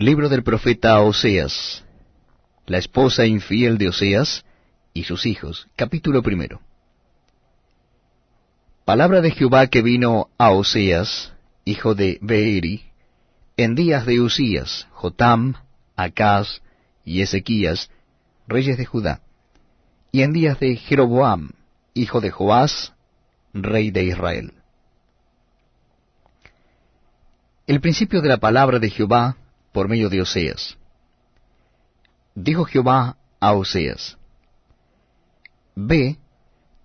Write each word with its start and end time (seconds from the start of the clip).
Libro 0.00 0.30
del 0.30 0.42
profeta 0.42 0.98
Oseas, 1.02 1.84
la 2.64 2.78
esposa 2.78 3.26
infiel 3.26 3.76
de 3.76 3.88
Oseas 3.88 4.46
y 4.94 5.04
sus 5.04 5.26
hijos, 5.26 5.68
capítulo 5.76 6.22
primero. 6.22 6.62
Palabra 8.86 9.20
de 9.20 9.30
Jehová 9.30 9.66
que 9.66 9.82
vino 9.82 10.30
a 10.38 10.52
Oseas, 10.52 11.34
hijo 11.66 11.94
de 11.94 12.18
Beeri, 12.22 12.82
en 13.58 13.74
días 13.74 14.06
de 14.06 14.22
Usías, 14.22 14.88
Jotam, 14.92 15.56
Acaz 15.96 16.62
y 17.04 17.20
Ezequías, 17.20 17.90
reyes 18.48 18.78
de 18.78 18.86
Judá, 18.86 19.20
y 20.12 20.22
en 20.22 20.32
días 20.32 20.58
de 20.60 20.76
Jeroboam, 20.76 21.50
hijo 21.92 22.22
de 22.22 22.30
Joás, 22.30 22.94
rey 23.52 23.90
de 23.90 24.04
Israel. 24.04 24.54
El 27.66 27.82
principio 27.82 28.22
de 28.22 28.30
la 28.30 28.38
palabra 28.38 28.78
de 28.78 28.88
Jehová 28.88 29.36
por 29.72 29.88
medio 29.88 30.08
de 30.08 30.20
Oseas. 30.20 30.76
Dijo 32.34 32.64
Jehová 32.64 33.16
a 33.40 33.52
Oseas, 33.52 34.18
Ve, 35.74 36.18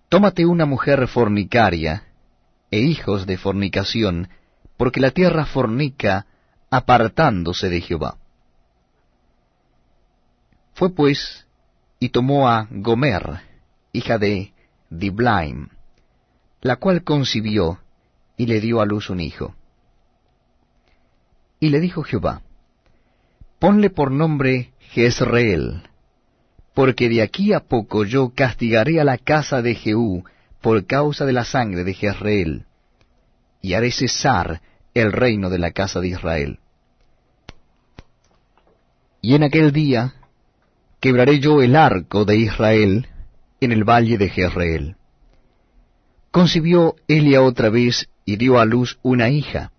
tómate 0.09 0.46
una 0.46 0.66
mujer 0.66 1.08
fornicaria 1.08 2.04
e 2.72 2.80
hijos 2.80 3.26
de 3.26 3.38
fornicación, 3.38 4.30
porque 4.78 5.00
la 5.00 5.12
tierra 5.12 5.45
fornica 5.45 6.28
apartándose 6.70 7.70
de 7.70 7.82
Jehová. 7.82 8.18
Fue 10.73 10.94
pues 10.94 11.48
y 12.00 12.09
tomó 12.09 12.50
a 12.50 12.67
Gomer, 12.70 13.40
hija 13.94 14.17
de 14.17 14.54
Diblaim, 14.90 15.70
la 16.62 16.76
cual 16.76 17.04
concibió 17.04 17.80
y 18.38 18.45
le 18.48 18.59
dio 18.59 18.81
a 18.81 18.86
luz 18.86 19.09
un 19.09 19.22
hijo. 19.22 19.56
Y 21.59 21.70
le 21.70 21.80
dijo 21.80 22.04
Jehová, 22.04 22.42
Ponle 23.66 23.90
por 23.90 24.12
nombre 24.12 24.74
Jezreel, 24.92 25.82
porque 26.76 27.09
de 27.09 27.23
aquí 27.23 27.52
a 27.52 27.62
poco 27.62 28.06
yo 28.06 28.30
castigaré 28.30 29.02
a 29.02 29.03
la 29.03 29.17
casa 29.17 29.64
de 29.64 29.73
Jehú 29.73 30.23
por 30.62 30.86
causa 30.86 31.26
de 31.26 31.34
la 31.34 31.45
sangre 31.45 31.84
de 31.84 31.95
Jezreel, 31.95 32.67
y 33.64 33.73
haré 33.73 33.89
cesar 33.89 34.62
el 34.94 35.12
reino 35.12 35.50
de 35.50 35.58
la 35.58 35.72
casa 35.72 36.00
de 36.00 36.09
Israel. 36.09 36.59
Y 39.20 39.34
en 39.34 39.42
aquel 39.42 39.72
día 39.72 40.14
quebraré 41.00 41.39
yo 41.39 41.64
el 41.64 41.76
arco 41.76 42.23
de 42.23 42.38
Israel 42.38 43.08
en 43.61 43.72
el 43.72 43.84
valle 43.84 44.20
de 44.20 44.30
Jezreel. 44.30 44.95
Concibió 46.30 46.98
Elia 47.08 47.42
otra 47.42 47.72
vez 47.72 48.09
y 48.26 48.36
dio 48.36 48.59
a 48.59 48.66
luz 48.66 49.00
una 49.02 49.30
hija. 49.30 49.72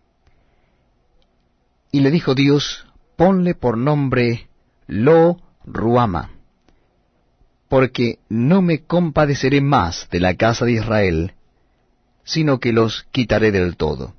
Y 1.93 2.01
le 2.01 2.11
dijo 2.11 2.35
Dios, 2.35 2.86
ponle 3.17 3.55
por 3.55 3.79
nombre 3.79 4.49
Lo 4.87 5.39
Ruama, 5.65 6.31
porque 7.69 8.21
no 8.29 8.63
me 8.63 8.85
compadeceré 8.85 9.61
más 9.61 10.09
de 10.11 10.21
la 10.21 10.35
casa 10.35 10.65
de 10.65 10.73
Israel, 10.73 11.33
sino 12.25 12.61
que 12.61 12.73
los 12.73 13.07
quitaré 13.11 13.51
del 13.51 13.77
todo. 13.77 14.15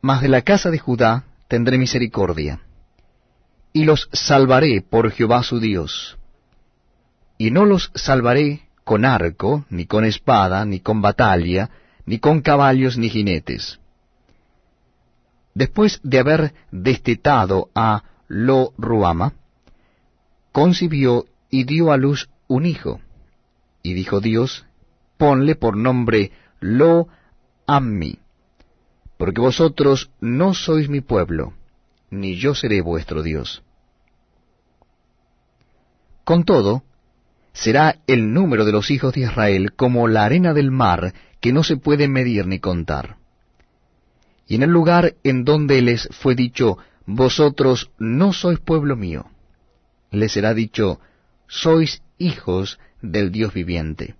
Mas 0.00 0.20
de 0.20 0.28
la 0.28 0.42
casa 0.42 0.70
de 0.70 0.78
Judá 0.78 1.24
tendré 1.48 1.78
misericordia, 1.78 2.60
y 3.72 3.84
los 3.84 4.08
salvaré 4.12 4.82
por 4.82 5.10
Jehová 5.10 5.42
su 5.42 5.60
Dios. 5.60 6.18
Y 7.38 7.50
no 7.50 7.64
los 7.64 7.90
salvaré 7.94 8.68
con 8.84 9.04
arco, 9.04 9.64
ni 9.70 9.86
con 9.86 10.04
espada, 10.04 10.64
ni 10.64 10.80
con 10.80 11.02
batalla, 11.02 11.70
ni 12.06 12.18
con 12.18 12.40
caballos, 12.40 12.96
ni 12.98 13.08
jinetes. 13.08 13.80
Después 15.54 16.00
de 16.02 16.18
haber 16.18 16.54
destetado 16.70 17.70
a 17.74 18.02
Lo 18.28 18.72
Ruama, 18.76 19.34
concibió 20.52 21.26
y 21.50 21.64
dio 21.64 21.92
a 21.92 21.96
luz 21.96 22.28
un 22.48 22.66
hijo. 22.66 23.00
Y 23.82 23.94
dijo 23.94 24.20
Dios, 24.20 24.66
ponle 25.16 25.54
por 25.54 25.76
nombre 25.76 26.32
Lo 26.60 27.08
Ammi, 27.66 28.18
porque 29.16 29.40
vosotros 29.40 30.10
no 30.20 30.54
sois 30.54 30.88
mi 30.88 31.00
pueblo, 31.00 31.54
ni 32.10 32.36
yo 32.36 32.54
seré 32.54 32.80
vuestro 32.80 33.22
Dios. 33.22 33.62
Con 36.24 36.44
todo, 36.44 36.82
será 37.52 38.00
el 38.06 38.32
número 38.32 38.64
de 38.64 38.72
los 38.72 38.90
hijos 38.90 39.14
de 39.14 39.20
Israel 39.22 39.72
como 39.74 40.08
la 40.08 40.24
arena 40.24 40.52
del 40.52 40.70
mar, 40.70 41.14
que 41.40 41.52
no 41.52 41.62
se 41.62 41.76
puede 41.76 42.08
medir 42.08 42.46
ni 42.46 42.58
contar. 42.58 43.16
Y 44.46 44.56
en 44.56 44.62
el 44.62 44.70
lugar 44.70 45.14
en 45.24 45.44
donde 45.44 45.80
les 45.80 46.08
fue 46.12 46.34
dicho, 46.34 46.78
vosotros 47.06 47.90
no 47.98 48.32
sois 48.32 48.58
pueblo 48.58 48.96
mío, 48.96 49.26
les 50.10 50.32
será 50.32 50.54
dicho, 50.54 51.00
sois 51.46 52.02
hijos 52.18 52.78
del 53.02 53.30
Dios 53.30 53.52
viviente. 53.52 54.14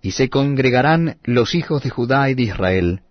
Y 0.00 0.12
se 0.12 0.28
congregarán 0.28 1.18
los 1.24 1.54
hijos 1.54 1.82
de 1.82 1.90
Judá 1.90 2.28
y 2.30 2.34
de 2.34 2.42
Israel, 2.42 3.02